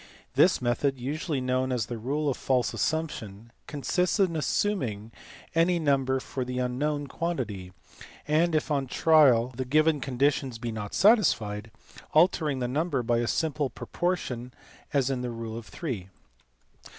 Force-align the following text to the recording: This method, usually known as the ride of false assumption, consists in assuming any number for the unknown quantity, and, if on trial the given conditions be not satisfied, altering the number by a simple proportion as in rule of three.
This 0.33 0.63
method, 0.63 0.97
usually 0.99 1.41
known 1.41 1.71
as 1.71 1.85
the 1.85 1.99
ride 1.99 2.31
of 2.31 2.35
false 2.35 2.73
assumption, 2.73 3.51
consists 3.67 4.19
in 4.19 4.35
assuming 4.35 5.11
any 5.53 5.77
number 5.77 6.19
for 6.19 6.43
the 6.43 6.57
unknown 6.57 7.05
quantity, 7.05 7.71
and, 8.27 8.55
if 8.55 8.71
on 8.71 8.87
trial 8.87 9.49
the 9.55 9.63
given 9.63 10.01
conditions 10.01 10.57
be 10.57 10.71
not 10.71 10.95
satisfied, 10.95 11.69
altering 12.13 12.57
the 12.57 12.67
number 12.67 13.03
by 13.03 13.19
a 13.19 13.27
simple 13.27 13.69
proportion 13.69 14.51
as 14.91 15.11
in 15.11 15.21
rule 15.21 15.55
of 15.55 15.67
three. 15.67 16.09